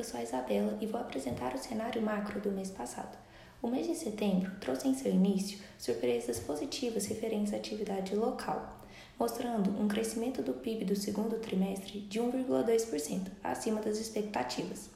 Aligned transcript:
eu 0.00 0.04
sou 0.04 0.18
a 0.18 0.22
Isabela 0.22 0.78
e 0.80 0.86
vou 0.86 0.98
apresentar 0.98 1.54
o 1.54 1.58
cenário 1.58 2.00
macro 2.00 2.40
do 2.40 2.50
mês 2.50 2.70
passado. 2.70 3.18
O 3.60 3.68
mês 3.68 3.86
de 3.86 3.94
setembro 3.94 4.50
trouxe 4.58 4.88
em 4.88 4.94
seu 4.94 5.12
início 5.12 5.58
surpresas 5.78 6.40
positivas 6.40 7.04
referentes 7.04 7.52
à 7.52 7.58
atividade 7.58 8.16
local, 8.16 8.80
mostrando 9.18 9.70
um 9.78 9.86
crescimento 9.86 10.42
do 10.42 10.54
PIB 10.54 10.86
do 10.86 10.96
segundo 10.96 11.38
trimestre 11.38 12.00
de 12.00 12.18
1,2%, 12.18 13.26
acima 13.44 13.82
das 13.82 13.98
expectativas. 13.98 14.88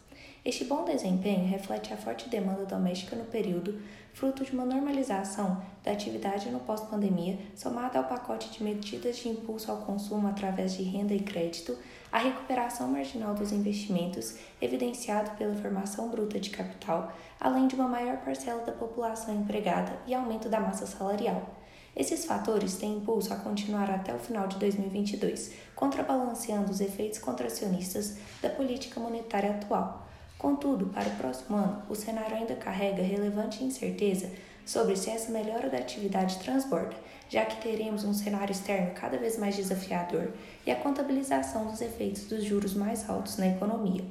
Este 0.45 0.63
bom 0.63 0.85
desempenho 0.85 1.49
reflete 1.49 1.95
a 1.95 1.97
forte 1.97 2.29
demanda 2.29 2.67
doméstica 2.67 3.17
no 3.17 3.25
período, 3.25 3.81
fruto 4.13 4.45
de 4.45 4.53
uma 4.53 4.67
normalização 4.67 5.63
da 5.83 5.91
atividade 5.91 6.51
no 6.51 6.61
pós-pandemia, 6.61 7.39
somada 7.57 7.99
ao 7.99 8.05
pacote 8.05 8.51
de 8.51 8.63
medidas 8.63 9.17
de 9.17 9.31
impulso 9.31 9.71
ao 9.71 9.79
consumo 9.79 10.29
através 10.29 10.75
de 10.75 10.83
renda 10.83 11.15
e 11.15 11.21
crédito, 11.21 11.79
a 12.13 12.19
recuperação 12.19 12.89
marginal 12.89 13.35
dos 13.35 13.53
investimentos, 13.53 14.37
evidenciado 14.61 15.31
pela 15.39 15.55
formação 15.55 16.11
bruta 16.11 16.39
de 16.39 16.51
capital, 16.51 17.11
além 17.41 17.67
de 17.67 17.75
uma 17.75 17.89
maior 17.89 18.19
parcela 18.19 18.67
da 18.67 18.73
população 18.73 19.35
empregada 19.35 19.99
e 20.07 20.13
aumento 20.13 20.51
da 20.51 20.61
massa 20.61 20.87
salarial. 20.87 21.55
Esses 21.97 22.27
fatores 22.27 22.77
têm 22.77 22.99
impulso 22.99 23.33
a 23.33 23.37
continuar 23.37 23.91
até 23.91 24.15
o 24.15 24.19
final 24.19 24.47
de 24.47 24.59
2022, 24.59 25.55
contrabalanceando 25.75 26.71
os 26.71 26.83
efeitos 26.83 27.19
contracionistas 27.19 28.19
da 28.43 28.51
política 28.51 29.01
monetária 29.01 29.51
atual 29.51 30.04
Contudo, 30.45 30.89
para 30.89 31.09
o 31.09 31.17
próximo 31.17 31.57
ano, 31.57 31.83
o 31.89 31.95
cenário 31.95 32.37
ainda 32.37 32.55
carrega 32.55 33.03
relevante 33.03 33.65
incerteza 33.65 34.31
sobre 34.67 34.95
se 34.95 35.09
essa 35.09 35.33
melhora 35.33 35.71
da 35.71 35.79
atividade 35.79 36.39
transborda, 36.39 36.95
já 37.31 37.47
que 37.47 37.63
teremos 37.63 38.05
um 38.05 38.13
cenário 38.13 38.53
externo 38.53 38.91
cada 38.95 39.17
vez 39.17 39.39
mais 39.39 39.57
desafiador 39.57 40.35
e 40.67 40.71
a 40.71 40.77
contabilização 40.77 41.65
dos 41.65 41.81
efeitos 41.81 42.25
dos 42.25 42.45
juros 42.45 42.75
mais 42.75 43.09
altos 43.09 43.39
na 43.39 43.47
economia. 43.47 44.05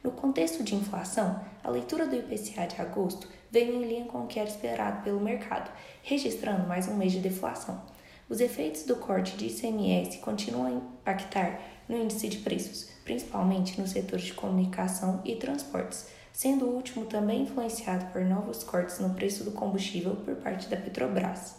No 0.00 0.12
contexto 0.12 0.62
de 0.62 0.76
inflação, 0.76 1.40
a 1.64 1.70
leitura 1.70 2.06
do 2.06 2.14
IPCA 2.14 2.68
de 2.68 2.80
agosto 2.80 3.28
veio 3.50 3.74
em 3.74 3.84
linha 3.84 4.04
com 4.04 4.18
o 4.18 4.26
que 4.28 4.38
era 4.38 4.48
esperado 4.48 5.02
pelo 5.02 5.18
mercado, 5.18 5.72
registrando 6.04 6.68
mais 6.68 6.86
um 6.86 6.94
mês 6.94 7.10
de 7.10 7.18
deflação. 7.18 7.82
Os 8.30 8.40
efeitos 8.40 8.84
do 8.84 8.94
corte 8.94 9.36
de 9.36 9.46
ICMS 9.46 10.18
continuam 10.18 10.66
a 10.66 10.70
impactar 10.70 11.60
no 11.88 11.96
índice 11.96 12.28
de 12.28 12.38
preços, 12.38 12.88
principalmente 13.04 13.80
nos 13.80 13.90
setores 13.90 14.26
de 14.26 14.34
comunicação 14.34 15.20
e 15.24 15.36
transportes, 15.36 16.06
sendo 16.32 16.64
o 16.64 16.74
último 16.74 17.04
também 17.04 17.42
influenciado 17.42 18.06
por 18.06 18.24
novos 18.24 18.64
cortes 18.64 18.98
no 18.98 19.14
preço 19.14 19.44
do 19.44 19.52
combustível 19.52 20.16
por 20.16 20.34
parte 20.36 20.68
da 20.68 20.76
Petrobras. 20.76 21.56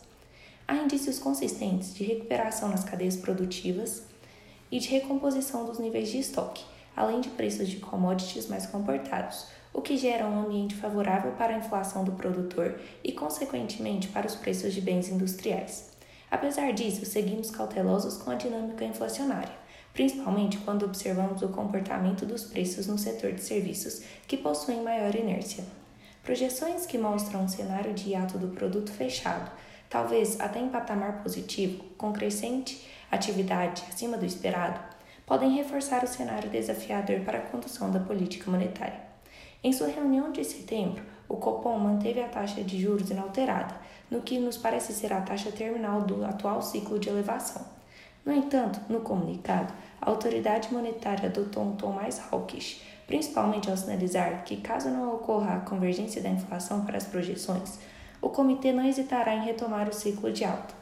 Há 0.68 0.76
indícios 0.76 1.20
consistentes 1.20 1.94
de 1.94 2.03
recuperação 2.03 2.70
nas 2.70 2.84
cadeias 2.84 3.16
produtivas 3.16 4.03
e 4.72 4.80
de 4.80 4.90
recomposição 4.90 5.66
dos 5.66 5.78
níveis 5.78 6.09
de 6.09 6.18
estoque, 6.18 6.66
além 6.96 7.22
de 7.22 7.30
preços 7.30 7.70
de 7.70 7.78
commodities 7.78 8.48
mais 8.48 8.66
comportados, 8.66 9.46
o 9.72 9.81
que 9.81 9.96
gera 9.96 10.26
um 10.26 10.46
ambiente 10.46 10.73
favorável 10.76 11.34
para 11.34 11.53
a 11.53 11.58
inflação 11.58 12.03
do 12.03 12.14
produtor 12.14 12.80
e, 13.03 13.12
consequentemente, 13.12 14.08
para 14.08 14.26
os 14.26 14.36
preços 14.36 14.73
de 14.73 14.81
bens 14.81 15.09
industriais. 15.09 15.92
Apesar 16.31 16.72
disso, 16.73 17.06
seguimos 17.06 17.52
cautelosos 17.52 18.18
com 18.18 18.31
a 18.31 18.36
dinâmica 18.36 18.84
inflacionária 18.84 19.65
principalmente 19.96 20.58
quando 20.58 20.84
observamos 20.84 21.42
o 21.42 21.48
comportamento 21.48 22.26
dos 22.26 22.44
preços 22.44 22.86
no 22.86 22.98
setor 22.98 23.32
de 23.32 23.42
serviços, 23.42 24.04
que 24.28 24.36
possuem 24.36 24.84
maior 24.84 25.16
inércia. 25.16 25.64
Projeções 26.22 26.86
que 26.86 26.98
mostram 26.98 27.46
um 27.46 27.48
cenário 27.48 27.94
de 27.94 28.10
hiato 28.10 28.38
do 28.38 28.50
produto 28.50 28.92
fechado, 28.92 29.50
talvez 29.90 30.38
até 30.42 30.60
em 30.60 30.68
patamar 30.68 31.24
positivo, 31.24 31.82
com 31.98 32.12
crescente 32.12 32.86
atividade 33.10 33.84
acima 33.88 34.18
do 34.18 34.26
esperado, 34.26 34.82
podem 35.26 35.56
reforçar 35.56 36.04
o 36.04 36.08
cenário 36.08 36.50
desafiador 36.50 37.22
para 37.22 37.38
a 37.38 37.42
condução 37.42 37.90
da 37.90 38.00
política 38.02 38.52
monetária. 38.52 39.00
Em 39.64 39.72
sua 39.72 39.88
reunião 39.88 40.30
de 40.30 40.44
setembro, 40.44 41.03
o 41.30 41.38
Copom 41.38 41.80
manteve 41.80 42.19
a 42.19 42.28
taxa 42.28 42.62
de 42.62 42.81
juros 42.81 43.09
inalterada, 43.12 43.75
no 44.12 44.22
que 44.22 44.40
nos 44.40 44.58
parece 44.58 44.92
ser 44.92 45.14
a 45.14 45.22
taxa 45.22 45.53
terminal 45.53 46.02
do 46.02 46.25
atual 46.25 46.62
ciclo 46.62 47.00
de 47.00 47.08
elevação. 47.08 47.75
No 48.25 48.34
entanto, 48.34 48.81
no 48.90 49.02
comunicado, 49.02 49.72
a 50.02 50.09
autoridade 50.09 50.74
monetária 50.74 51.30
adotou 51.30 51.63
um 51.63 51.75
tom 51.75 51.91
mais 51.91 52.19
hawkish, 52.19 52.81
principalmente 53.06 53.69
ao 53.69 53.78
sinalizar 53.78 54.44
que, 54.44 54.58
caso 54.58 54.90
não 54.90 55.13
ocorra 55.13 55.58
a 55.58 55.59
convergência 55.59 56.24
da 56.24 56.30
inflação 56.30 56.84
para 56.84 56.97
as 56.97 57.06
projeções, 57.06 57.80
o 58.19 58.30
comitê 58.30 58.72
não 58.72 58.84
hesitará 58.84 59.36
em 59.36 59.46
retomar 59.46 59.88
o 59.88 59.94
ciclo 59.94 60.31
de 60.31 60.44
alta. 60.44 60.74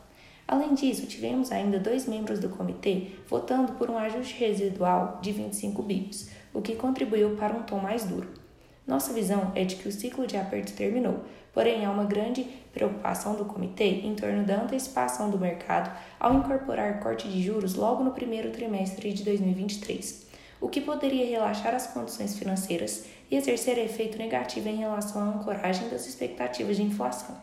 Além 0.48 0.74
disso, 0.74 1.06
tivemos 1.06 1.52
ainda 1.52 1.80
dois 1.80 2.08
membros 2.08 2.40
do 2.40 2.48
comitê 2.48 3.12
votando 3.28 3.74
por 3.74 3.90
um 3.90 3.98
ajuste 3.98 4.40
residual 4.40 5.20
de 5.22 5.34
25 5.34 5.84
bips, 5.84 6.30
o 6.54 6.62
que 6.62 6.75
contribuiu 6.75 7.36
para 7.36 7.54
um 7.54 7.64
tom 7.64 7.80
mais 7.80 8.06
duro. 8.06 8.43
Nossa 8.86 9.14
visão 9.14 9.54
é 9.56 9.64
de 9.64 9.78
que 9.78 9.88
o 9.88 9.92
ciclo 9.92 10.28
de 10.28 10.36
aperto 10.36 10.74
terminou, 10.74 11.24
porém 11.54 11.86
há 11.86 11.92
uma 11.92 12.04
grande 12.04 12.44
preocupação 12.74 13.36
do 13.36 13.46
comitê 13.46 13.86
em 13.86 14.14
torno 14.14 14.44
da 14.44 14.62
antecipação 14.62 15.30
do 15.30 15.40
mercado 15.40 15.90
ao 16.20 16.34
incorporar 16.34 17.00
corte 17.00 17.30
de 17.30 17.42
juros 17.42 17.76
logo 17.76 18.04
no 18.04 18.12
primeiro 18.12 18.52
trimestre 18.52 19.14
de 19.14 19.24
2023, 19.24 20.28
o 20.60 20.68
que 20.68 20.82
poderia 20.82 21.26
relaxar 21.26 21.74
as 21.74 21.88
condições 21.88 22.38
financeiras 22.38 23.06
e 23.32 23.38
exercer 23.38 23.78
efeito 23.78 24.18
negativo 24.18 24.68
em 24.68 24.78
relação 24.78 25.22
à 25.22 25.26
ancoragem 25.26 25.88
das 25.88 26.06
expectativas 26.06 26.76
de 26.76 26.84
inflação. 26.84 27.38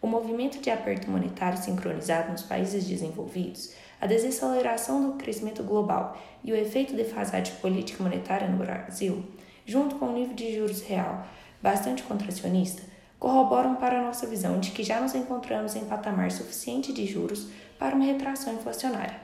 O 0.00 0.06
movimento 0.06 0.60
de 0.60 0.70
aperto 0.70 1.10
monetário 1.10 1.62
sincronizado 1.62 2.32
nos 2.32 2.42
países 2.42 2.86
desenvolvidos, 2.86 3.74
a 4.00 4.06
desaceleração 4.06 5.10
do 5.10 5.18
crescimento 5.18 5.62
global 5.62 6.16
e 6.42 6.52
o 6.52 6.56
efeito 6.56 6.96
defasagem 6.96 7.54
política 7.56 8.02
monetária 8.02 8.48
no 8.48 8.56
Brasil 8.56 9.22
junto 9.70 9.94
com 9.94 10.06
o 10.06 10.12
nível 10.12 10.34
de 10.34 10.52
juros 10.52 10.82
real 10.82 11.24
bastante 11.62 12.02
contracionista, 12.02 12.82
corroboram 13.20 13.76
para 13.76 14.00
a 14.00 14.02
nossa 14.02 14.26
visão 14.26 14.58
de 14.58 14.72
que 14.72 14.82
já 14.82 15.00
nos 15.00 15.14
encontramos 15.14 15.76
em 15.76 15.84
patamar 15.84 16.32
suficiente 16.32 16.92
de 16.92 17.06
juros 17.06 17.46
para 17.78 17.94
uma 17.94 18.04
retração 18.04 18.52
inflacionária. 18.52 19.20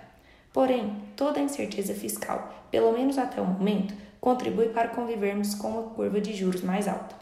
Porém, 0.53 1.03
toda 1.17 1.41
a 1.41 1.43
incerteza 1.43 1.95
fiscal, 1.95 2.55
pelo 2.71 2.93
menos 2.93 3.19
até 3.19 3.41
o 3.41 3.45
momento, 3.45 3.93
contribui 4.21 4.69
para 4.69 4.87
convivermos 4.87 5.53
com 5.57 5.69
uma 5.69 5.91
curva 5.91 6.21
de 6.21 6.33
juros 6.33 6.63
mais 6.63 6.87
alta. 6.87 7.17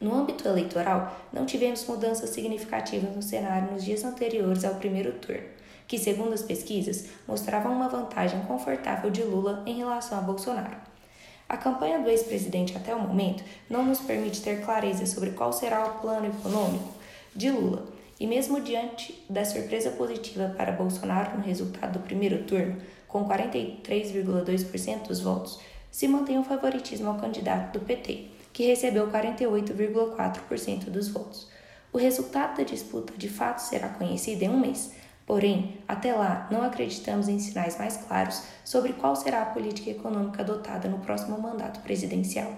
No 0.00 0.14
âmbito 0.14 0.46
eleitoral, 0.46 1.20
não 1.32 1.44
tivemos 1.44 1.84
mudanças 1.84 2.30
significativas 2.30 3.12
no 3.16 3.22
cenário 3.22 3.72
nos 3.72 3.84
dias 3.84 4.04
anteriores 4.04 4.64
ao 4.64 4.76
primeiro 4.76 5.14
turno, 5.14 5.48
que, 5.88 5.98
segundo 5.98 6.32
as 6.32 6.42
pesquisas, 6.42 7.06
mostravam 7.26 7.72
uma 7.72 7.88
vantagem 7.88 8.40
confortável 8.42 9.10
de 9.10 9.24
Lula 9.24 9.64
em 9.66 9.78
relação 9.78 10.16
a 10.16 10.22
Bolsonaro. 10.22 10.89
A 11.50 11.56
campanha 11.56 11.98
do 11.98 12.08
ex-presidente 12.08 12.76
até 12.76 12.94
o 12.94 13.00
momento 13.00 13.42
não 13.68 13.84
nos 13.84 13.98
permite 13.98 14.40
ter 14.40 14.64
clareza 14.64 15.04
sobre 15.04 15.30
qual 15.30 15.52
será 15.52 15.84
o 15.84 15.98
plano 15.98 16.28
econômico 16.28 16.94
de 17.34 17.50
Lula, 17.50 17.88
e 18.20 18.24
mesmo 18.24 18.60
diante 18.60 19.20
da 19.28 19.44
surpresa 19.44 19.90
positiva 19.90 20.54
para 20.56 20.70
Bolsonaro 20.70 21.36
no 21.36 21.42
resultado 21.42 21.94
do 21.94 22.04
primeiro 22.04 22.44
turno, 22.44 22.76
com 23.08 23.28
43,2% 23.28 25.08
dos 25.08 25.18
votos, 25.18 25.58
se 25.90 26.06
mantém 26.06 26.38
o 26.38 26.44
favoritismo 26.44 27.08
ao 27.08 27.18
candidato 27.18 27.76
do 27.76 27.84
PT, 27.84 28.26
que 28.52 28.68
recebeu 28.68 29.08
48,4% 29.08 30.84
dos 30.84 31.08
votos. 31.08 31.48
O 31.92 31.98
resultado 31.98 32.58
da 32.58 32.62
disputa 32.62 33.12
de 33.18 33.28
fato 33.28 33.58
será 33.58 33.88
conhecido 33.88 34.44
em 34.44 34.48
um 34.48 34.60
mês, 34.60 34.92
Porém, 35.30 35.78
até 35.86 36.12
lá, 36.12 36.48
não 36.50 36.60
acreditamos 36.60 37.28
em 37.28 37.38
sinais 37.38 37.78
mais 37.78 37.96
claros 37.98 38.42
sobre 38.64 38.94
qual 38.94 39.14
será 39.14 39.42
a 39.42 39.46
política 39.46 39.88
econômica 39.88 40.42
adotada 40.42 40.88
no 40.88 40.98
próximo 40.98 41.40
mandato 41.40 41.78
presidencial. 41.82 42.52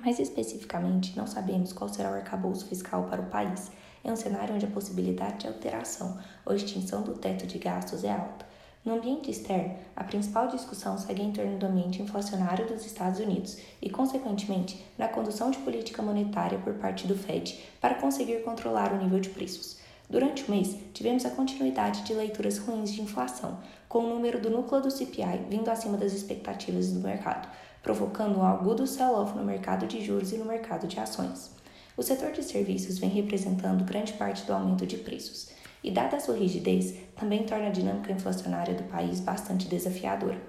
Mais 0.00 0.18
especificamente, 0.18 1.16
não 1.16 1.28
sabemos 1.28 1.72
qual 1.72 1.88
será 1.88 2.10
o 2.10 2.14
arcabouço 2.14 2.66
fiscal 2.66 3.04
para 3.04 3.22
o 3.22 3.26
país, 3.26 3.70
em 4.04 4.10
um 4.10 4.16
cenário 4.16 4.52
onde 4.52 4.66
a 4.66 4.70
possibilidade 4.70 5.42
de 5.42 5.46
alteração 5.46 6.18
ou 6.44 6.56
extinção 6.56 7.02
do 7.02 7.14
teto 7.14 7.46
de 7.46 7.56
gastos 7.60 8.02
é 8.02 8.10
alta. 8.10 8.44
No 8.84 8.96
ambiente 8.96 9.30
externo, 9.30 9.76
a 9.94 10.02
principal 10.02 10.48
discussão 10.48 10.98
segue 10.98 11.22
em 11.22 11.30
torno 11.30 11.56
do 11.56 11.66
ambiente 11.66 12.02
inflacionário 12.02 12.66
dos 12.66 12.84
Estados 12.84 13.20
Unidos 13.20 13.58
e, 13.80 13.88
consequentemente, 13.88 14.84
na 14.98 15.06
condução 15.06 15.52
de 15.52 15.58
política 15.58 16.02
monetária 16.02 16.58
por 16.58 16.74
parte 16.74 17.06
do 17.06 17.14
Fed 17.14 17.60
para 17.80 17.94
conseguir 17.94 18.42
controlar 18.42 18.92
o 18.92 18.98
nível 19.00 19.20
de 19.20 19.28
preços. 19.28 19.80
Durante 20.12 20.44
o 20.44 20.50
mês, 20.50 20.76
tivemos 20.92 21.24
a 21.24 21.30
continuidade 21.30 22.02
de 22.02 22.12
leituras 22.12 22.58
ruins 22.58 22.92
de 22.92 23.00
inflação, 23.00 23.58
com 23.88 24.00
o 24.00 24.08
número 24.10 24.38
do 24.38 24.50
núcleo 24.50 24.82
do 24.82 24.90
CPI 24.90 25.46
vindo 25.48 25.70
acima 25.70 25.96
das 25.96 26.12
expectativas 26.12 26.92
do 26.92 27.00
mercado, 27.00 27.48
provocando 27.82 28.38
um 28.38 28.44
agudo 28.44 28.86
sell-off 28.86 29.34
no 29.34 29.42
mercado 29.42 29.86
de 29.86 30.04
juros 30.04 30.30
e 30.30 30.36
no 30.36 30.44
mercado 30.44 30.86
de 30.86 31.00
ações. 31.00 31.52
O 31.96 32.02
setor 32.02 32.30
de 32.32 32.42
serviços 32.42 32.98
vem 32.98 33.08
representando 33.08 33.86
grande 33.86 34.12
parte 34.12 34.44
do 34.44 34.52
aumento 34.52 34.86
de 34.86 34.98
preços, 34.98 35.48
e 35.82 35.90
dada 35.90 36.18
a 36.18 36.20
sua 36.20 36.36
rigidez, 36.36 36.94
também 37.16 37.44
torna 37.44 37.68
a 37.68 37.72
dinâmica 37.72 38.12
inflacionária 38.12 38.74
do 38.74 38.84
país 38.84 39.18
bastante 39.18 39.66
desafiadora. 39.66 40.42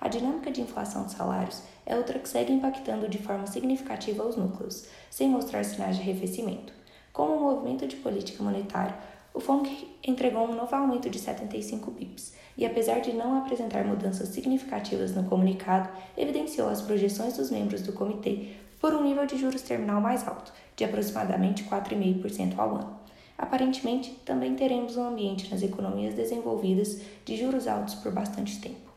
A 0.00 0.08
dinâmica 0.08 0.50
de 0.50 0.60
inflação 0.60 1.06
de 1.06 1.12
salários 1.12 1.62
é 1.86 1.96
outra 1.96 2.18
que 2.18 2.28
segue 2.28 2.52
impactando 2.52 3.08
de 3.08 3.18
forma 3.18 3.46
significativa 3.46 4.26
os 4.26 4.36
núcleos, 4.36 4.86
sem 5.08 5.28
mostrar 5.28 5.64
sinais 5.64 5.94
de 5.94 6.02
arrefecimento. 6.02 6.72
Como 7.14 7.36
o 7.36 7.40
movimento 7.40 7.86
de 7.86 7.94
política 7.94 8.42
monetária 8.42 8.98
O 9.32 9.38
FONC 9.38 9.88
entregou 10.04 10.48
um 10.48 10.54
novo 10.54 10.74
aumento 10.74 11.08
de 11.08 11.18
75 11.18 11.92
bips 11.92 12.34
e, 12.58 12.66
apesar 12.66 12.98
de 13.00 13.12
não 13.12 13.38
apresentar 13.38 13.84
mudanças 13.84 14.30
significativas 14.30 15.14
no 15.14 15.22
comunicado, 15.24 15.88
evidenciou 16.16 16.68
as 16.68 16.82
projeções 16.82 17.36
dos 17.36 17.52
membros 17.52 17.82
do 17.82 17.92
comitê 17.92 18.54
por 18.80 18.92
um 18.92 19.04
nível 19.04 19.26
de 19.26 19.38
juros 19.38 19.62
terminal 19.62 20.00
mais 20.00 20.26
alto, 20.26 20.52
de 20.76 20.84
aproximadamente 20.84 21.62
4,5% 21.64 22.58
ao 22.58 22.74
ano. 22.74 23.00
Aparentemente, 23.38 24.10
também 24.24 24.56
teremos 24.56 24.96
um 24.96 25.04
ambiente 25.04 25.48
nas 25.50 25.62
economias 25.62 26.14
desenvolvidas 26.14 27.00
de 27.24 27.36
juros 27.36 27.68
altos 27.68 27.94
por 27.94 28.12
bastante 28.12 28.60
tempo. 28.60 28.92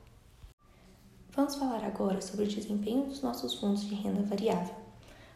Vamos 1.35 1.55
falar 1.55 1.83
agora 1.85 2.19
sobre 2.19 2.45
o 2.45 2.49
desempenho 2.49 3.03
dos 3.03 3.21
nossos 3.21 3.53
fundos 3.53 3.87
de 3.87 3.93
renda 3.93 4.23
variável. 4.23 4.86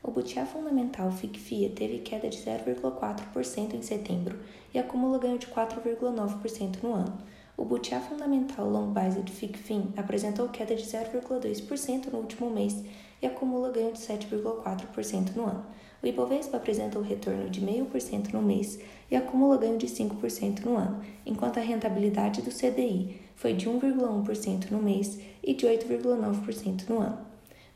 O 0.03 0.09
Butiá 0.09 0.48
Fundamental 0.48 1.12
FICFIA 1.12 1.69
teve 1.69 2.00
queda 2.00 2.27
de 2.27 2.38
0,4% 2.38 3.75
em 3.75 3.83
setembro 3.83 4.39
e 4.74 4.80
acumula 4.80 5.19
ganho 5.19 5.38
de 5.38 5.45
4,9% 5.45 6.81
no 6.81 6.94
ano. 6.94 7.18
O 7.56 7.63
Butiá 7.63 8.00
Fundamental 8.00 8.68
Long 8.68 8.92
Based 8.92 9.30
FICFIN 9.30 9.94
apresentou 9.95 10.50
queda 10.50 10.75
de 10.75 10.83
0,2% 10.83 12.07
no 12.12 12.18
último 12.18 12.50
mês 12.50 12.83
e 13.21 13.27
acumula 13.27 13.69
ganho 13.69 13.94
de 13.94 14.00
7,4% 14.00 15.36
no 15.36 15.45
ano. 15.45 15.65
O 16.01 16.07
Ibovespa 16.07 16.57
apresentou 16.57 17.03
retorno 17.03 17.48
de 17.48 17.62
0,5% 17.62 18.33
no 18.33 18.42
mês 18.42 18.80
e 19.12 19.15
acumula 19.15 19.59
ganho 19.59 19.77
de 19.77 19.86
5% 19.86 20.62
no 20.65 20.77
ano, 20.77 21.00
enquanto 21.27 21.59
a 21.59 21.62
rentabilidade 21.62 22.42
do 22.42 22.50
CDI 22.50 23.21
foi 23.36 23.53
de 23.53 23.69
1,1% 23.69 24.71
no 24.71 24.81
mês 24.81 25.19
e 25.44 25.53
de 25.53 25.68
8,9% 25.68 26.89
no 26.89 27.01
ano. 27.01 27.30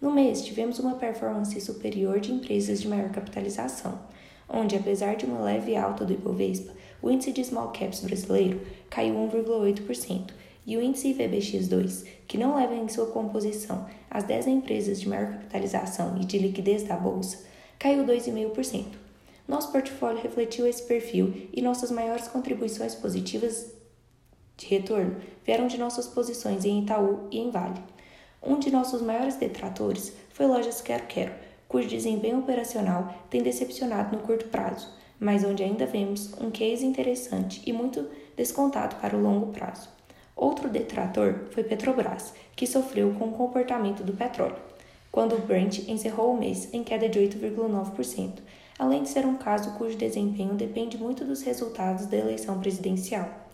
No 0.06 0.12
mês, 0.12 0.46
tivemos 0.46 0.78
uma 0.78 0.94
performance 0.98 1.60
superior 1.60 2.20
de 2.20 2.32
empresas 2.32 2.80
de 2.80 2.88
maior 2.88 3.10
capitalização, 3.10 3.98
onde, 4.48 4.76
apesar 4.76 5.16
de 5.16 5.26
uma 5.26 5.42
leve 5.42 5.76
alta 5.76 6.06
do 6.06 6.14
Ibovespa, 6.14 6.74
o 7.02 7.10
índice 7.10 7.32
de 7.32 7.44
small 7.44 7.70
caps 7.70 8.02
brasileiro 8.02 8.62
caiu 8.88 9.16
1,8% 9.16 10.30
e 10.64 10.78
o 10.78 10.82
índice 10.84 11.12
IVBX2, 11.12 12.06
que 12.28 12.38
não 12.38 12.56
leva 12.56 12.76
em 12.76 12.88
sua 12.88 13.08
composição 13.08 13.88
as 14.08 14.24
10 14.26 14.46
empresas 14.46 15.02
de 15.02 15.10
maior 15.10 15.26
capitalização 15.32 16.22
e 16.22 16.26
de 16.26 16.38
liquidez 16.38 16.84
da 16.84 16.96
bolsa, 16.96 17.44
caiu 17.80 18.06
2,5%. 18.06 18.86
Nosso 19.48 19.72
portfólio 19.72 20.22
refletiu 20.22 20.68
esse 20.68 20.84
perfil 20.84 21.50
e 21.52 21.64
nossas 21.64 21.90
maiores 21.90 22.28
contribuições 22.28 22.94
positivas 22.94 23.74
de 24.56 24.68
retorno 24.68 25.16
vieram 25.44 25.66
de 25.66 25.80
nossas 25.80 26.06
posições 26.06 26.64
em 26.64 26.84
Itaú 26.84 27.28
e 27.32 27.40
em 27.40 27.50
Vale. 27.50 27.95
Um 28.46 28.60
de 28.60 28.72
nossos 28.72 29.02
maiores 29.02 29.36
detratores 29.36 30.14
foi 30.30 30.46
Lojas 30.46 30.80
Quero 30.82 31.08
Quero, 31.08 31.34
cujo 31.68 31.88
desempenho 31.88 32.40
operacional 32.40 33.14
tem 33.30 33.42
decepcionado 33.42 34.16
no 34.16 34.22
curto 34.22 34.48
prazo, 34.50 34.88
mas 35.20 35.44
onde 35.44 35.64
ainda 35.64 35.86
vemos 35.86 36.32
um 36.40 36.52
case 36.52 36.86
interessante 36.86 37.62
e 37.66 37.74
muito 37.74 38.08
descontado 38.38 38.98
para 38.98 39.18
o 39.18 39.22
longo 39.22 39.52
prazo. 39.52 39.90
Outro 40.36 40.70
detrator 40.70 41.46
foi 41.52 41.64
Petrobras, 41.64 42.34
que 42.56 42.68
sofreu 42.68 43.16
com 43.18 43.30
o 43.30 43.32
comportamento 43.32 44.04
do 44.04 44.14
petróleo 44.14 44.76
quando 45.16 45.34
o 45.34 45.40
Brent 45.40 45.88
encerrou 45.88 46.34
o 46.34 46.38
mês 46.38 46.68
em 46.74 46.84
queda 46.84 47.08
de 47.08 47.18
8,9%, 47.18 48.34
além 48.78 49.02
de 49.02 49.08
ser 49.08 49.26
um 49.26 49.38
caso 49.38 49.72
cujo 49.78 49.98
desempenho 49.98 50.56
depende 50.56 50.98
muito 50.98 51.24
dos 51.24 51.42
resultados 51.42 52.06
da 52.08 52.18
eleição 52.18 52.60
presidencial. 52.60 53.45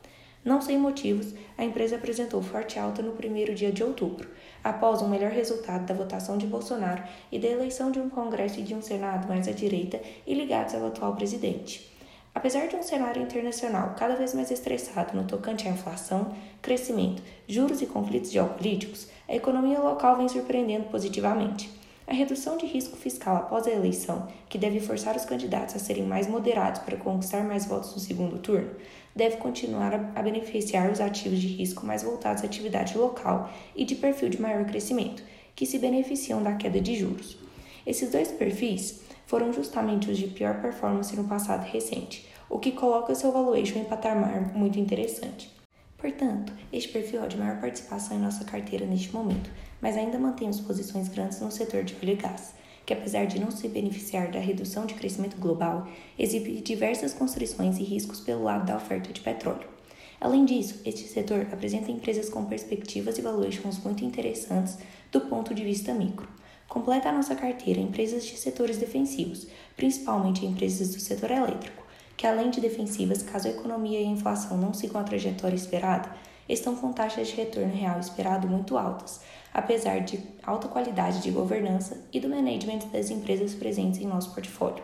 Não 0.43 0.59
sem 0.59 0.77
motivos, 0.77 1.35
a 1.55 1.63
empresa 1.63 1.97
apresentou 1.97 2.41
forte 2.41 2.79
alta 2.79 3.03
no 3.03 3.11
primeiro 3.11 3.53
dia 3.53 3.71
de 3.71 3.83
outubro, 3.83 4.27
após 4.63 5.01
um 5.01 5.07
melhor 5.07 5.31
resultado 5.31 5.85
da 5.85 5.93
votação 5.93 6.35
de 6.35 6.47
Bolsonaro 6.47 7.03
e 7.31 7.37
da 7.37 7.47
eleição 7.47 7.91
de 7.91 7.99
um 7.99 8.09
Congresso 8.09 8.59
e 8.59 8.63
de 8.63 8.73
um 8.73 8.81
Senado 8.81 9.27
mais 9.27 9.47
à 9.47 9.51
direita 9.51 10.01
e 10.25 10.33
ligados 10.33 10.73
ao 10.73 10.87
atual 10.87 11.15
presidente. 11.15 11.91
Apesar 12.33 12.67
de 12.67 12.75
um 12.75 12.81
cenário 12.81 13.21
internacional 13.21 13.93
cada 13.95 14.15
vez 14.15 14.33
mais 14.33 14.49
estressado 14.49 15.15
no 15.15 15.25
tocante 15.25 15.67
à 15.67 15.71
inflação, 15.71 16.33
crescimento, 16.61 17.21
juros 17.47 17.81
e 17.81 17.85
conflitos 17.85 18.31
geopolíticos, 18.31 19.09
a 19.27 19.35
economia 19.35 19.79
local 19.79 20.17
vem 20.17 20.29
surpreendendo 20.29 20.85
positivamente. 20.85 21.80
A 22.07 22.13
redução 22.13 22.57
de 22.57 22.65
risco 22.65 22.97
fiscal 22.97 23.37
após 23.37 23.65
a 23.67 23.71
eleição, 23.71 24.27
que 24.49 24.57
deve 24.57 24.79
forçar 24.79 25.15
os 25.15 25.23
candidatos 25.23 25.75
a 25.75 25.79
serem 25.79 26.03
mais 26.03 26.27
moderados 26.27 26.81
para 26.81 26.97
conquistar 26.97 27.43
mais 27.43 27.65
votos 27.65 27.93
no 27.93 27.99
segundo 27.99 28.39
turno, 28.39 28.71
deve 29.15 29.37
continuar 29.37 30.11
a 30.15 30.21
beneficiar 30.21 30.91
os 30.91 30.99
ativos 30.99 31.39
de 31.39 31.47
risco 31.47 31.85
mais 31.85 32.03
voltados 32.03 32.43
à 32.43 32.47
atividade 32.47 32.97
local 32.97 33.49
e 33.75 33.85
de 33.85 33.95
perfil 33.95 34.29
de 34.29 34.41
maior 34.41 34.65
crescimento, 34.65 35.23
que 35.55 35.65
se 35.65 35.79
beneficiam 35.79 36.41
da 36.41 36.55
queda 36.55 36.81
de 36.81 36.95
juros. 36.95 37.37
Esses 37.85 38.11
dois 38.11 38.31
perfis 38.31 39.01
foram 39.25 39.53
justamente 39.53 40.09
os 40.09 40.17
de 40.17 40.27
pior 40.27 40.61
performance 40.61 41.15
no 41.15 41.23
passado 41.23 41.63
recente, 41.63 42.27
o 42.49 42.59
que 42.59 42.71
coloca 42.71 43.15
seu 43.15 43.31
valuation 43.31 43.79
em 43.79 43.85
patamar 43.85 44.53
muito 44.53 44.77
interessante. 44.77 45.60
Portanto, 46.01 46.51
este 46.73 46.89
perfil 46.89 47.23
é 47.23 47.27
de 47.27 47.37
maior 47.37 47.61
participação 47.61 48.17
em 48.17 48.19
nossa 48.19 48.43
carteira 48.43 48.87
neste 48.87 49.13
momento, 49.13 49.51
mas 49.79 49.95
ainda 49.95 50.17
mantemos 50.17 50.59
posições 50.59 51.07
grandes 51.07 51.39
no 51.39 51.51
setor 51.51 51.83
de 51.83 51.95
óleo 51.95 52.13
e 52.13 52.15
gás, 52.15 52.55
que 52.87 52.93
apesar 52.93 53.27
de 53.27 53.39
não 53.39 53.51
se 53.51 53.67
beneficiar 53.67 54.31
da 54.31 54.39
redução 54.39 54.87
de 54.87 54.95
crescimento 54.95 55.37
global, 55.37 55.87
exibe 56.17 56.59
diversas 56.61 57.13
constrições 57.13 57.77
e 57.77 57.83
riscos 57.83 58.19
pelo 58.19 58.43
lado 58.43 58.65
da 58.65 58.77
oferta 58.77 59.13
de 59.13 59.21
petróleo. 59.21 59.69
Além 60.19 60.43
disso, 60.43 60.81
este 60.83 61.07
setor 61.07 61.47
apresenta 61.51 61.91
empresas 61.91 62.29
com 62.29 62.45
perspectivas 62.45 63.19
e 63.19 63.21
valuations 63.21 63.77
muito 63.83 64.03
interessantes 64.03 64.79
do 65.11 65.21
ponto 65.21 65.53
de 65.53 65.63
vista 65.63 65.93
micro. 65.93 66.27
Completa 66.67 67.09
a 67.09 67.11
nossa 67.11 67.35
carteira 67.35 67.79
empresas 67.79 68.25
de 68.25 68.37
setores 68.37 68.77
defensivos, 68.77 69.45
principalmente 69.75 70.45
empresas 70.47 70.89
do 70.95 70.99
setor 70.99 71.29
elétrico, 71.29 71.80
que 72.21 72.27
além 72.27 72.51
de 72.51 72.61
defensivas, 72.61 73.23
caso 73.23 73.47
a 73.47 73.49
economia 73.49 73.99
e 73.99 74.05
a 74.05 74.07
inflação 74.07 74.55
não 74.55 74.75
sigam 74.75 75.01
a 75.01 75.03
trajetória 75.03 75.55
esperada, 75.55 76.07
estão 76.47 76.75
com 76.75 76.93
taxas 76.93 77.29
de 77.29 77.33
retorno 77.33 77.73
real 77.73 77.99
esperado 77.99 78.47
muito 78.47 78.77
altas, 78.77 79.21
apesar 79.51 80.01
de 80.01 80.19
alta 80.43 80.67
qualidade 80.67 81.19
de 81.23 81.31
governança 81.31 81.99
e 82.13 82.19
do 82.19 82.29
management 82.29 82.91
das 82.93 83.09
empresas 83.09 83.55
presentes 83.55 83.99
em 83.99 84.05
nosso 84.05 84.35
portfólio. 84.35 84.83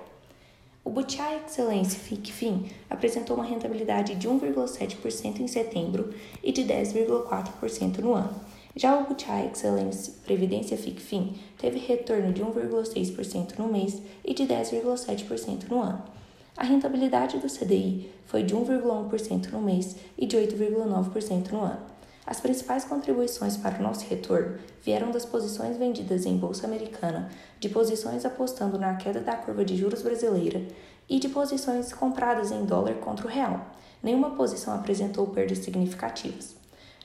O 0.84 0.90
Butiá 0.90 1.36
Excellence 1.36 1.96
FICFIN 1.96 2.72
apresentou 2.90 3.36
uma 3.36 3.46
rentabilidade 3.46 4.16
de 4.16 4.28
1,7% 4.28 5.40
em 5.40 5.48
setembro 5.48 6.12
e 6.44 6.52
de 6.52 6.64
10,4% 6.64 8.00
no 8.00 8.16
ano 8.16 8.34
já 8.76 8.96
o 8.96 9.06
Butiá 9.06 9.44
Excellence 9.44 10.12
Previdência 10.24 10.78
FICFIN 10.78 11.34
teve 11.58 11.80
retorno 11.80 12.32
de 12.32 12.44
1,6% 12.44 13.58
no 13.58 13.68
mês 13.68 14.00
e 14.24 14.36
de 14.36 14.44
10,7% 14.44 15.68
no 15.68 15.82
ano. 15.82 16.18
A 16.58 16.64
rentabilidade 16.64 17.38
do 17.38 17.48
CDI 17.48 18.12
foi 18.26 18.42
de 18.42 18.56
1,1% 18.56 19.52
no 19.52 19.62
mês 19.62 19.96
e 20.18 20.26
de 20.26 20.36
8,9% 20.36 21.52
no 21.52 21.62
ano. 21.62 21.82
As 22.26 22.42
principais 22.42 22.84
contribuições 22.84 23.56
para 23.56 23.78
o 23.78 23.84
nosso 23.84 24.06
retorno 24.08 24.58
vieram 24.84 25.12
das 25.12 25.24
posições 25.24 25.78
vendidas 25.78 26.26
em 26.26 26.36
bolsa 26.36 26.66
americana, 26.66 27.30
de 27.60 27.70
posições 27.70 28.26
apostando 28.26 28.80
na 28.80 28.96
queda 28.96 29.22
da 29.22 29.36
curva 29.36 29.64
de 29.64 29.78
juros 29.78 30.02
brasileira 30.02 30.68
e 31.08 31.20
de 31.20 31.30
posições 31.30 31.94
compradas 31.94 32.52
em 32.52 32.66
dólar 32.66 32.96
contra 32.96 33.28
o 33.28 33.30
real. 33.30 33.68
Nenhuma 34.02 34.32
posição 34.32 34.74
apresentou 34.74 35.28
perdas 35.28 35.60
significativas. 35.60 36.56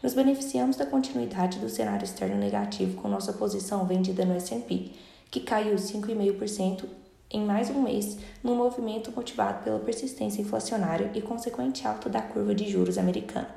Nos 0.02 0.14
beneficiamos 0.14 0.76
da 0.76 0.86
continuidade 0.86 1.58
do 1.58 1.68
cenário 1.68 2.04
externo 2.04 2.36
negativo 2.36 3.00
com 3.02 3.06
nossa 3.06 3.34
posição 3.34 3.86
vendida 3.86 4.24
no 4.24 4.34
S&P, 4.34 4.92
que 5.30 5.40
caiu 5.40 5.76
5,5% 5.76 6.84
em 7.32 7.44
mais 7.44 7.70
um 7.70 7.82
mês, 7.82 8.18
num 8.44 8.54
movimento 8.54 9.10
motivado 9.10 9.64
pela 9.64 9.78
persistência 9.78 10.42
inflacionária 10.42 11.10
e 11.14 11.22
consequente 11.22 11.86
alta 11.86 12.08
da 12.08 12.20
curva 12.20 12.54
de 12.54 12.70
juros 12.70 12.98
americana. 12.98 13.48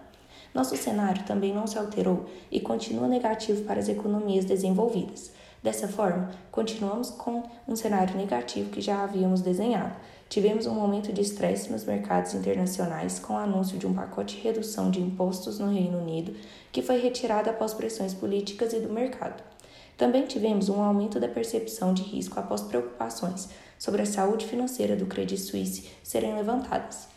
Nosso 0.53 0.77
cenário 0.77 1.24
também 1.25 1.53
não 1.53 1.67
se 1.67 1.77
alterou 1.77 2.25
e 2.50 2.62
continua 2.62 3.08
negativo 3.08 3.63
para 3.63 3.79
as 3.79 3.89
economias 3.89 4.46
desenvolvidas. 4.46 5.32
Dessa 5.62 5.88
forma, 5.88 6.32
continuamos 6.51 7.10
com 7.10 7.44
um 7.67 7.75
cenário 7.75 8.15
negativo 8.15 8.70
que 8.70 8.79
já 8.79 9.03
havíamos 9.03 9.41
desenhado, 9.41 9.96
Tivemos 10.27 10.65
um 10.65 10.74
momento 10.74 11.13
de 11.13 11.22
estresse 11.22 11.72
nos 11.72 11.86
mercados 11.86 12.34
internacionais 12.34 13.20
com 13.20 13.34
o 13.34 13.38
anúncio 13.38 13.77
de 13.77 13.86
um 13.86 13.94
pacote 13.94 14.36
de 14.36 14.41
redução 14.41 14.89
de 14.89 15.00
impostos 15.00 15.60
no 15.60 15.72
Reino 15.72 16.00
Unido, 16.00 16.36
que 16.72 16.82
foi 16.82 17.00
retirado 17.00 17.50
após 17.50 17.74
pressões 17.74 18.13
políticas 18.13 18.74
e 18.74 18.79
do 18.79 18.91
mercado. 18.91 19.41
Também 19.97 20.25
tivemos 20.25 20.67
um 20.67 20.81
aumento 20.81 21.19
da 21.19 21.27
percepção 21.27 21.93
de 21.93 22.03
risco 22.03 22.39
após 22.39 22.61
preocupações 22.61 23.49
sobre 23.79 24.01
a 24.01 24.05
saúde 24.05 24.45
financeira 24.45 24.95
do 24.95 25.05
Credit 25.05 25.39
Suisse 25.39 25.89
serem 26.03 26.35
levantadas. 26.35 27.07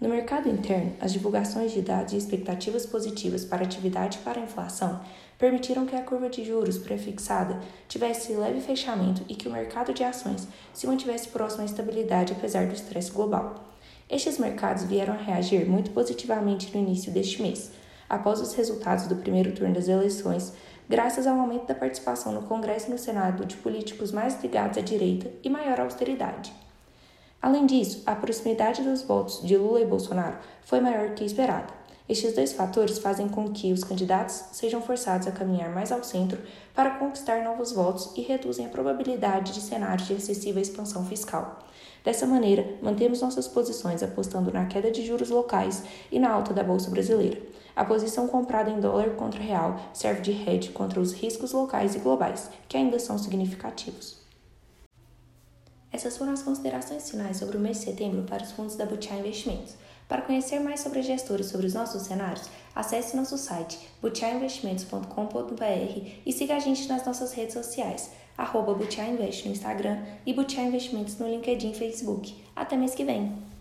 No 0.00 0.08
mercado 0.08 0.48
interno, 0.48 0.94
as 1.00 1.12
divulgações 1.12 1.72
de 1.72 1.80
dados 1.80 2.12
e 2.12 2.16
expectativas 2.16 2.84
positivas 2.84 3.44
para 3.44 3.62
atividade 3.62 4.18
e 4.18 4.22
para 4.22 4.40
inflação 4.40 5.00
permitiram 5.38 5.86
que 5.86 5.94
a 5.94 6.02
curva 6.02 6.28
de 6.28 6.44
juros 6.44 6.78
prefixada 6.78 7.60
tivesse 7.86 8.32
leve 8.32 8.60
fechamento 8.60 9.22
e 9.28 9.34
que 9.34 9.46
o 9.46 9.52
mercado 9.52 9.92
de 9.92 10.02
ações 10.02 10.48
se 10.72 10.86
mantivesse 10.86 11.28
próximo 11.28 11.62
à 11.62 11.66
estabilidade 11.66 12.32
apesar 12.32 12.66
do 12.66 12.74
estresse 12.74 13.12
global. 13.12 13.62
Estes 14.10 14.38
mercados 14.38 14.84
vieram 14.84 15.14
a 15.14 15.16
reagir 15.16 15.66
muito 15.66 15.90
positivamente 15.92 16.74
no 16.74 16.82
início 16.82 17.12
deste 17.12 17.40
mês, 17.40 17.70
após 18.12 18.42
os 18.42 18.52
resultados 18.52 19.06
do 19.06 19.16
primeiro 19.16 19.52
turno 19.52 19.72
das 19.72 19.88
eleições, 19.88 20.52
graças 20.86 21.26
ao 21.26 21.40
aumento 21.40 21.66
da 21.66 21.74
participação 21.74 22.30
no 22.30 22.42
Congresso 22.42 22.88
e 22.88 22.92
no 22.92 22.98
Senado 22.98 23.46
de 23.46 23.56
políticos 23.56 24.12
mais 24.12 24.40
ligados 24.42 24.76
à 24.76 24.82
direita 24.82 25.30
e 25.42 25.48
maior 25.48 25.80
austeridade. 25.80 26.52
Além 27.40 27.64
disso, 27.64 28.02
a 28.04 28.14
proximidade 28.14 28.82
dos 28.82 29.00
votos 29.00 29.40
de 29.42 29.56
Lula 29.56 29.80
e 29.80 29.86
Bolsonaro 29.86 30.36
foi 30.60 30.78
maior 30.82 31.14
que 31.14 31.24
esperada. 31.24 31.72
Estes 32.08 32.34
dois 32.34 32.52
fatores 32.52 32.98
fazem 32.98 33.28
com 33.28 33.50
que 33.52 33.72
os 33.72 33.84
candidatos 33.84 34.44
sejam 34.52 34.82
forçados 34.82 35.26
a 35.26 35.32
caminhar 35.32 35.70
mais 35.72 35.92
ao 35.92 36.02
centro 36.02 36.40
para 36.74 36.98
conquistar 36.98 37.44
novos 37.44 37.72
votos 37.72 38.10
e 38.16 38.22
reduzem 38.22 38.66
a 38.66 38.68
probabilidade 38.68 39.52
de 39.52 39.60
cenários 39.60 40.08
de 40.08 40.14
excessiva 40.14 40.60
expansão 40.60 41.06
fiscal. 41.06 41.60
Dessa 42.04 42.26
maneira, 42.26 42.78
mantemos 42.82 43.20
nossas 43.20 43.46
posições 43.46 44.02
apostando 44.02 44.52
na 44.52 44.66
queda 44.66 44.90
de 44.90 45.06
juros 45.06 45.30
locais 45.30 45.84
e 46.10 46.18
na 46.18 46.30
alta 46.30 46.52
da 46.52 46.64
bolsa 46.64 46.90
brasileira. 46.90 47.40
A 47.74 47.84
posição 47.84 48.26
comprada 48.26 48.70
em 48.70 48.80
dólar 48.80 49.10
contra 49.10 49.40
real 49.40 49.80
serve 49.94 50.20
de 50.20 50.32
hedge 50.32 50.70
contra 50.70 51.00
os 51.00 51.12
riscos 51.12 51.52
locais 51.52 51.94
e 51.94 52.00
globais, 52.00 52.50
que 52.68 52.76
ainda 52.76 52.98
são 52.98 53.16
significativos. 53.16 54.20
Essas 55.92 56.16
foram 56.16 56.32
as 56.32 56.42
considerações 56.42 57.08
finais 57.10 57.36
sobre 57.36 57.56
o 57.56 57.60
mês 57.60 57.78
de 57.78 57.84
setembro 57.84 58.22
para 58.22 58.42
os 58.42 58.52
fundos 58.52 58.76
da 58.76 58.86
Butiá 58.86 59.16
Investimentos. 59.16 59.76
Para 60.12 60.20
conhecer 60.20 60.60
mais 60.60 60.80
sobre 60.80 60.98
a 60.98 61.02
gestora 61.02 61.40
e 61.40 61.44
sobre 61.44 61.66
os 61.66 61.72
nossos 61.72 62.02
cenários, 62.02 62.46
acesse 62.74 63.16
nosso 63.16 63.38
site 63.38 63.78
butiainvestimentos.com.br 64.02 66.08
e 66.26 66.32
siga 66.34 66.54
a 66.54 66.58
gente 66.58 66.86
nas 66.86 67.06
nossas 67.06 67.32
redes 67.32 67.54
sociais, 67.54 68.10
arroba 68.36 68.72
Invest 68.72 69.46
no 69.46 69.52
Instagram 69.52 70.04
e 70.26 70.34
Butiá 70.34 70.64
Investimentos 70.64 71.16
no 71.16 71.26
LinkedIn 71.26 71.70
e 71.70 71.74
Facebook. 71.74 72.34
Até 72.54 72.76
mês 72.76 72.94
que 72.94 73.04
vem! 73.04 73.51